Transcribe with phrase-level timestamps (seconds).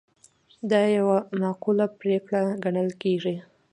[0.71, 3.35] دا یوه معقوله پرېکړه ګڼل کیږي.